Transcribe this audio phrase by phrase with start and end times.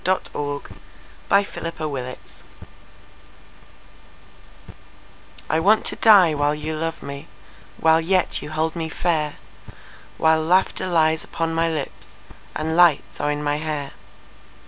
[0.03, 0.65] I Want
[1.61, 2.67] to Die While You Love Me
[5.47, 7.27] I WANT to die while you love me,
[7.77, 9.35] While yet you hold me fair,
[10.17, 13.91] While laughter lies upon my lipsAnd lights are in my hair.